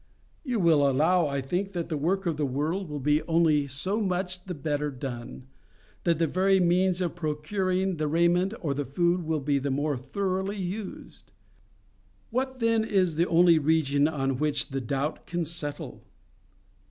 [0.43, 4.01] You will allow, I think, that the work of the world will be only so
[4.01, 5.45] much the better done;
[6.05, 9.95] that the very means of procuring the raiment or the food will be the more
[9.95, 11.31] thoroughly used.
[12.31, 16.01] What, then, is the only region on which the doubt can settle?